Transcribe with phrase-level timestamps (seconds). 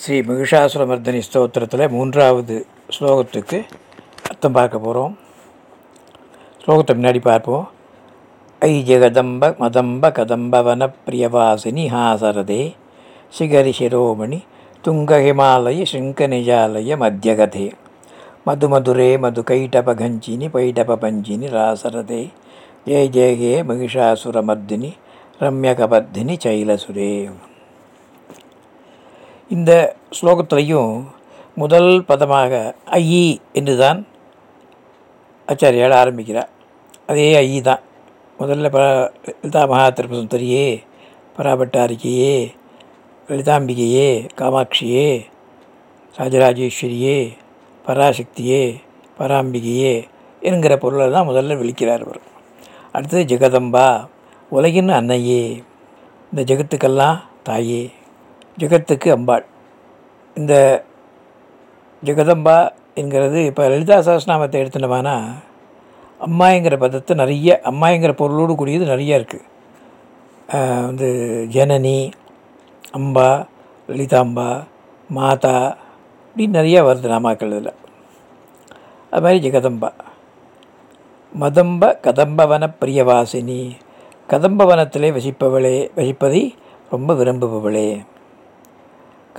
[0.00, 2.66] ஸ்ரீ மகிஷாசுரமர்தனி ஸ்தோத்திரத்தில் மூன்றாவது
[2.96, 3.58] ஸ்லோகத்துக்கு
[4.30, 5.14] அர்த்தம் பார்க்க போகிறோம்
[6.62, 7.66] ஸ்லோகத்தை முன்னாடி பார்ப்போம்.
[8.62, 12.62] ஐ ஜெகதம்ப மதம்ப கதம்ப வனப்பிரியவாசினி ஹாசரதே
[13.38, 14.40] சிகரி சிரோமணி
[14.84, 17.66] துங்கஹிமாலய சிங்கநிஜாலய மத்தியகதே
[18.46, 22.22] மதுமதுரே மது கைட்டபகஞ்சினி பைட்டபஞ்சினி ராசரதே
[22.88, 24.92] ஜெய ஜெய ஹே மகிஷாசுரமர்தினி
[25.40, 27.12] ரம்யகபத்தினி சைலசுரே
[29.50, 30.92] இந்த ஸ்லோகத்திலையும்
[31.56, 34.06] முதல் பதமாக ஐயி என்று தான்
[35.48, 36.50] ஆச்சாரியால் ஆரம்பிக்கிறார்.
[37.06, 37.82] அதே ஐயி தான்.
[38.38, 38.78] முதல்ல ப
[39.26, 40.66] லலிதா மகா திருப்பசுந்தரியே
[41.36, 42.36] பராபட்டாரிக்கையே
[43.28, 45.08] லலிதாம்பிகையே காமாட்சியே
[46.16, 47.18] ராஜராஜேஸ்வரியே
[47.84, 48.62] பராசக்தியே
[49.18, 49.92] பராம்பிகையே
[50.42, 52.20] என்கிற பொருளை தான் முதல்ல விழிக்கிறார் அவர்
[52.92, 53.86] அடுத்தது ஜெகதம்பா
[54.52, 55.42] உலகின் அன்னையே
[56.32, 57.82] இந்த ஜெகத்துக்கெல்லாம் தாயே
[58.58, 59.44] ஜெகத்துக்கு அம்பாள்.
[60.36, 60.54] இந்த
[62.02, 62.56] ஜெகதம்பா
[63.00, 65.16] என்கிறது இப்போ லலிதா சகஸ்நாமத்தை எடுத்துட்டோம்னா
[66.26, 69.48] அம்மாங்கிற பதத்தை நிறைய அம்மாங்கிற பொருளோடு கூடியது நிறைய இருக்குது
[70.88, 71.08] வந்து
[71.56, 71.98] ஜனனி
[72.98, 73.28] அம்பா
[73.88, 74.48] லலிதாம்பா
[75.10, 75.54] மாதா
[76.26, 77.76] இப்படின்னு நிறையா வருது நாமாக்கள் இதில்.
[79.12, 79.90] அது மாதிரி ஜெகதம்பா.
[81.32, 83.60] மதம்ப கதம்பவன பிரியவாசினி
[84.32, 86.42] கதம்பவனத்திலே வசிப்பவளே வசிப்பதை
[86.90, 87.88] ரொம்ப விரும்புபவளே.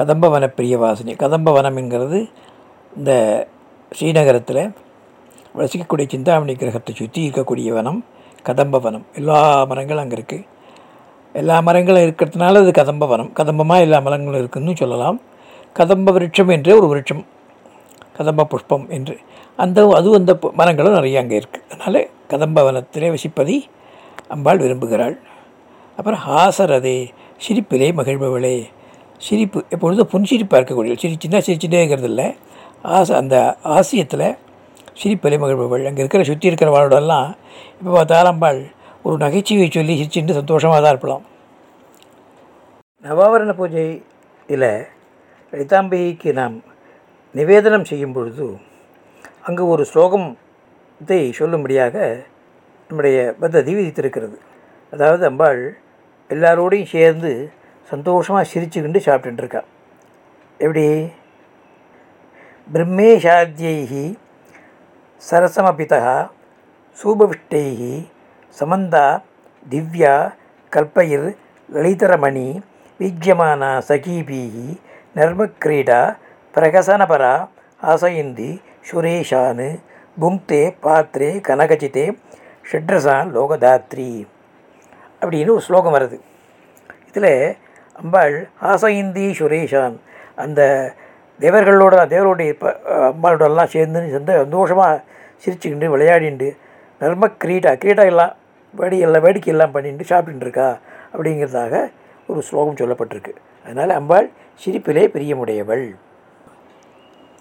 [0.00, 2.18] கதம்பவன பிரியவாசினி கதம்பவனம் என்கிறது
[2.92, 3.12] இந்த
[3.92, 4.62] ஸ்ரீநகரத்தில்
[5.54, 8.00] வசிக்கக்கூடிய சிந்தாமணி கிரகத்தை சுற்றி இருக்கக்கூடிய வனம்
[8.48, 9.38] கதம்பவனம் எல்லா
[9.70, 10.46] மரங்களும் அங்கே இருக்குது
[11.34, 15.18] எல்லா மரங்களும் இருக்கிறதுனால அது கதம்பவனம் கதம்பமாக எல்லா மரங்களும் இருக்குதுன்னு சொல்லலாம்.
[15.76, 17.22] கதம்ப விருட்சம் என்ற ஒரு விருட்சம்.
[18.16, 19.14] கதம்ப புஷ்பம் என்று.
[19.58, 22.00] அந்த அதுவும் அந்த மரங்களும் நிறைய அங்கே இருக்குது அதனால்
[22.32, 23.56] கதம்பவனத்திலே வசிப்பதை
[24.34, 25.16] அம்பாள் விரும்புகிறாள்.
[25.98, 26.98] அப்புறம் ஹாசரதே
[27.44, 28.56] சிரிப்பிலே மகிழ்பவளே
[29.20, 32.36] சிரிப்பு எப்பொழுதும் புன்சிரிப்பாக இருக்கக்கூடிய சிரிச்சுன்னா சிரிச்சுட்டே இருக்கிறது இல்லை
[32.82, 34.36] ஆசை அந்த ஆசியத்தில்
[34.94, 37.28] சிரிப்பலை மகிழ்பவள் அங்கே இருக்கிற சுற்றி இருக்கிற வாழ்டெல்லாம்
[37.78, 38.42] இப்போ பார்த்தாலும்
[39.02, 41.26] ஒரு நகைச்சுவை சொல்லி சிரிச்சுட்டு சந்தோஷமாக தான் இருப்பலாம்
[43.04, 44.66] நவாவரண பூஜையில்
[45.52, 46.56] லலிதாம்பிகைக்கு நாம்
[47.34, 48.46] நிவேதனம் செய்யும் பொழுது
[49.42, 52.24] அங்கு ஒரு ஸ்லோகத்தை சொல்லும்படியாக
[52.90, 54.36] நம்முடைய பத்ததி விதித்திருக்கிறது.
[54.92, 55.76] அதாவது அம்பாள்
[56.30, 57.52] எல்லாரோடையும் சேர்ந்து
[57.90, 59.60] சந்தோஷமாக சிரிச்சுக்கிண்டு சாப்பிட்டுருக்கா
[60.60, 60.86] எப்படி?
[62.68, 64.04] பிரம்மேஷாத்தியை
[65.22, 66.00] சரசமபிதா
[66.98, 67.66] சூபவிஷ்டை
[68.56, 69.06] சமந்தா
[69.72, 70.14] திவ்யா
[70.72, 71.28] கல்பயிர்
[71.68, 72.48] லலிதரமணி
[73.00, 74.68] வீஜ்யமானா சகீபீஹி
[75.16, 76.00] நர்மக்ரீடா
[76.54, 77.34] பிரகசனபரா
[77.82, 78.50] ஆசயந்தி
[78.88, 79.66] சுரேஷான்
[80.20, 82.06] புங்தே பாத்ரே கனகஜிதே
[82.70, 84.10] ஷட்ரசான் லோகதாத்ரி
[85.22, 86.18] அப்படின்னு ஒரு ஸ்லோகம் வருது.
[87.08, 87.32] இதில்
[88.00, 88.36] அம்பாள்
[88.72, 89.96] ஆசைந்தி சுரேஷான்
[90.42, 90.60] அந்த
[91.40, 92.72] தேவர்களோட தேவருடைய ப
[93.10, 95.02] அம்பாளோடலாம் சேர்ந்து சேர்ந்து சந்தோஷமாக
[95.42, 96.48] சிரிச்சுக்கிண்டு விளையாடிண்டு
[97.00, 98.34] நர்ம கிரீட்டா கிரீட்டா எல்லாம்
[98.74, 100.68] வேடி எல்லாம் வேடிக்கை எல்லாம் பண்ணிட்டு சாப்பிட்டு இருக்கா
[101.12, 101.74] அப்படிங்கிறதாக
[102.26, 103.32] ஒரு ஸ்லோகம் சொல்லப்பட்டிருக்கு.
[103.64, 104.28] அதனால் அம்பாள்
[104.62, 105.86] சிரிப்பிலே பிரியமுடையவள்.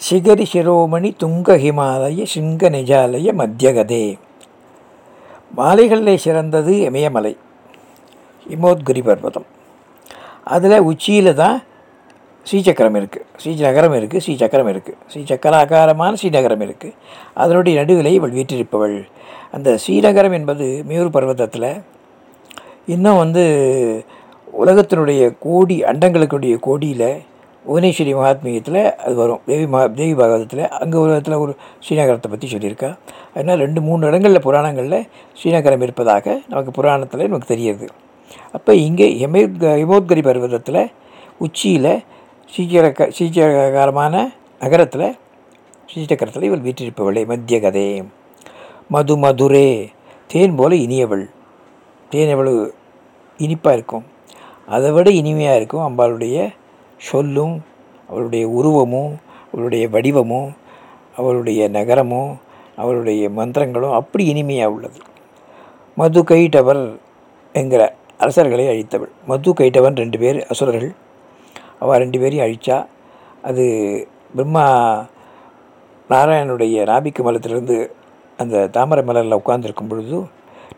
[0.00, 4.04] சிகரி சிரோமணி துங்க ஹிமாலய சிங்க நிஜாலய மத்தியகதே.
[5.56, 7.34] மாலைகளிலே சிறந்தது இமயமலை
[8.46, 9.48] இமோத்குரி பர்வதம்
[10.54, 11.56] அதில் உச்சியில் தான்
[12.46, 16.94] ஸ்ரீசக்கரம் இருக்குது ஸ்ரீநகரம் இருக்குது ஸ்ரீசக்கரம் இருக்குது ஸ்ரீசக்கராகாரமான ஸ்ரீநகரம் இருக்குது
[17.42, 18.98] அதனுடைய நடுவிலை இவள் வீற்றிருப்பவள்.
[19.56, 21.70] அந்த ஸ்ரீநகரம் என்பது மேயூர் பர்வதத்தில்
[22.94, 23.44] இன்னும் வந்து
[24.62, 27.10] உலகத்தினுடைய கோடி அண்டங்களுக்குடைய கோடியில்
[27.64, 29.40] புவனேஸ்வரி மகாத்மியத்தில் அது வரும்.
[29.48, 31.52] தேவி மகா தேவி பாகவதத்தில் அங்கே ஒரு இடத்துல ஒரு
[31.84, 32.90] ஸ்ரீநகரத்தை பற்றி சொல்லியிருக்கா.
[33.34, 35.00] அதனால் ரெண்டு மூணு இடங்களில் புராணங்களில்
[35.40, 37.88] ஸ்ரீநகரம் இருப்பதாக நமக்கு புராணத்தில் நமக்கு தெரியுது.
[38.52, 39.42] அப்போ இங்கே எமே
[39.80, 40.82] ஹிமோத்கரி பர்வதத்தில்
[41.38, 41.92] உச்சியில்
[42.52, 44.14] ஸ்ரீச்சரக்க ஸ்ரீச்சரகாரமான
[44.58, 45.16] நகரத்தில்
[45.88, 48.02] ஸ்ரீசக்கரத்தில் இவள் வீற்றிருப்பவளே மத்திய கதை
[48.88, 49.88] மது மதுரே
[50.30, 51.24] தேன் போல இனியவள்.
[52.10, 52.74] தேன் எவ்வளவு
[53.38, 54.04] இனிப்பாக இருக்கும்.
[54.66, 56.36] அதை விட இனிமையாக இருக்கும் அம்பாளுடைய
[56.96, 57.64] சொல்லும்
[58.08, 59.12] அவளுடைய உருவமும்
[59.52, 60.56] அவளுடைய வடிவமும்
[61.16, 62.32] அவளுடைய நகரமும்
[62.76, 64.98] அவளுடைய மந்திரங்களும் அப்படி இனிமையாக உள்ளது.
[65.96, 66.82] மது கைட்டவர்
[67.52, 67.82] என்கிற
[68.20, 69.12] அரசர்களை அழித்தவள்.
[69.26, 70.94] மது கைட்டவன் ரெண்டு பேர் அசுரர்கள்.
[71.82, 72.78] அவள் ரெண்டு பேரையும் அழித்தா
[73.48, 73.64] அது
[74.34, 74.64] பிரம்மா
[76.10, 77.76] நாராயணனுடைய நாபிக்கு மலத்திலிருந்து
[78.38, 80.18] அந்த தாமரை மலரில் உட்கார்ந்துருக்கும் பொழுது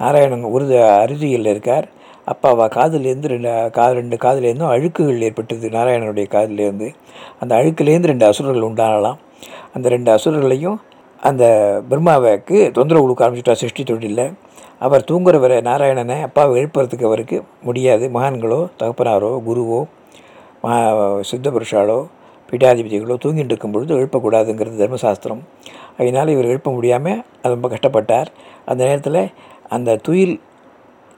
[0.00, 0.66] நாராயணன் ஒரு
[1.04, 1.86] அருதியில் இருக்கார்.
[2.32, 6.88] அப்போ அவள் காதுலேருந்து ரெண்டு கா ரெண்டு காதுலேருந்தும் அழுக்குகள் ஏற்பட்டது நாராயணனுடைய காதுலேருந்து.
[7.40, 9.18] அந்த அழுக்குலேருந்து ரெண்டு அசுரர்கள் உண்டானலாம்
[9.74, 10.78] அந்த ரெண்டு அசுரர்களையும்
[11.20, 11.44] அந்த
[11.90, 14.32] பிரம்மாவுக்கு தொந்தரவு கொடுக்க ஆரம்பிச்சுட்டா சிருஷ்டி தொழிலில்.
[14.78, 18.08] அவர் தூங்குறவரை நாராயணனை அப்பாவை எழுப்புறதுக்கு அவருக்கு முடியாது.
[18.08, 19.84] மகான்களோ தகப்பனாரோ குருவோ
[20.62, 22.06] மகா சித்த புருஷாலோ
[22.50, 25.40] பீட்டாதிபதிகளோ தூங்கிட்டு இருக்கும் பொழுது எழுப்பக்கூடாதுங்கிறது தர்மசாஸ்திரம்.
[25.98, 28.26] அதனால் இவர் எழுப்ப முடியாமல் அது ரொம்ப கஷ்டப்பட்டார்.
[28.64, 29.32] அந்த நேரத்தில்
[29.68, 30.40] அந்த துயில்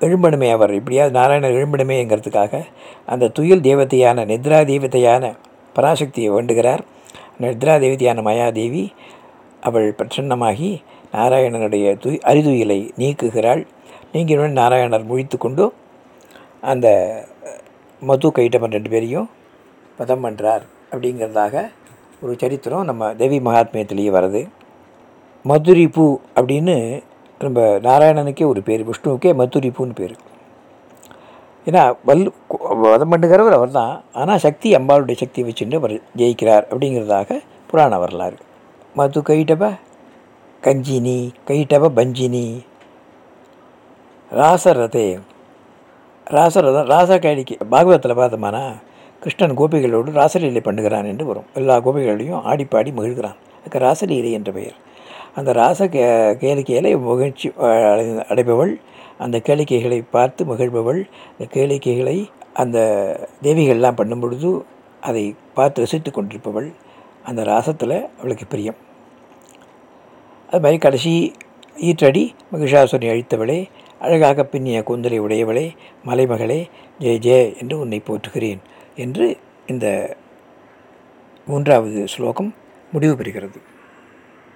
[0.00, 0.72] எழும்பணுமே அவர்.
[0.74, 2.64] இப்படியாவது நாராயணர் எழும்பணுமேங்கிறதுக்காக
[3.06, 5.32] அந்த துயில் தேவதையான நித்ரா தெய்வத்தையான
[5.74, 6.80] பராசக்தியை வேண்டுகிறார்.
[7.40, 8.92] நித்ரா தேவத்தையான மாயாதேவி
[9.62, 10.70] அவள் பிரசன்னமாகி
[11.14, 13.62] நாராயணனுடைய து அரிதுயிலை நீக்குகிறாள்.
[14.12, 15.64] நீங்கினுடன் நாராயணர் முழித்து கொண்டு
[16.62, 16.86] அந்த
[18.02, 19.28] மது கைட்டமன் ரெண்டு பேரையும்
[19.98, 21.64] பதம் பண்ணுறார் அப்படிங்கிறதாக
[22.22, 24.42] ஒரு சரித்திரம் நம்ம தேவி மகாத்மியத்திலேயே வருது
[25.44, 26.04] மதுரி பூ
[26.38, 26.76] அப்படின்னு
[27.40, 30.14] நம்ம நாராயணனுக்கே ஒரு பேர் விஷ்ணுவுக்கே மதுரி பூன்னு பேர்.
[31.66, 32.24] ஏன்னா வல்
[32.84, 37.38] வதம் பண்ணுகிறவர் அவர் தான் ஆனால் சக்தி அம்பாளுடைய சக்தியை வச்சுட்டு அவர் ஜெயிக்கிறார் அப்படிங்கிறதாக
[37.70, 38.38] புராண வரலாறு.
[38.96, 39.64] மது கைட்டப
[40.62, 42.46] கஞ்சினி கைட்டப பஞ்சினி
[44.30, 45.08] ராசரதே
[46.26, 48.62] ராசரதம் ராச கேளிக்கை பாகவத்தில் பார்த்தோம்னா
[49.22, 54.76] கிருஷ்ணன் கோபிகளோடு ராசலீலை பண்ணுகிறான் என்று வரும் எல்லா கோபிகளையும் ஆடிப்பாடி மகிழ்கிறான் அதுக்கு ராசலீலை என்ற பெயர்
[55.36, 56.02] அந்த ராச கே
[56.40, 57.48] கேளிக்கையில் மகிழ்ச்சி
[58.28, 58.72] அடைபவள்
[59.18, 61.00] அந்த கேளிக்கைகளை பார்த்து மகிழ்பவள்
[61.30, 62.16] அந்த கேளிக்கைகளை
[62.54, 62.78] அந்த
[63.42, 64.50] தேவிகள்லாம் பண்ணும் பொழுது
[65.02, 66.68] அதை பார்த்து ரசித்து கொண்டிருப்பவள்
[67.24, 68.78] அந்த ராசத்தில் அவளுக்கு பிரியம்
[70.50, 71.12] அது மாதிரி கடைசி
[71.76, 72.22] ஈற்றடி
[72.52, 73.58] மகிஷாசுரனை அழித்தவளே
[73.98, 75.66] அழகாக பின்னிய கூந்தலை உடையவளே
[76.06, 76.60] மலைமகளே
[77.00, 78.60] ஜெய ஜெய என்று உன்னை போற்றுகிறேன்
[78.96, 79.26] என்று
[79.66, 79.86] இந்த
[81.46, 82.54] மூன்றாவது ஸ்லோகம்
[82.92, 83.58] முடிவு பெறுகிறது.